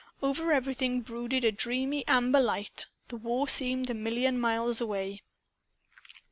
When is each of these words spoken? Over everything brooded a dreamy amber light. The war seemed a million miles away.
Over 0.23 0.51
everything 0.51 1.01
brooded 1.01 1.43
a 1.45 1.51
dreamy 1.51 2.03
amber 2.07 2.39
light. 2.39 2.87
The 3.09 3.17
war 3.17 3.47
seemed 3.47 3.87
a 3.91 3.93
million 3.93 4.39
miles 4.41 4.81
away. 4.81 5.21